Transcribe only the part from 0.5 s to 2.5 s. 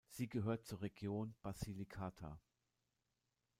zur Region Basilikata.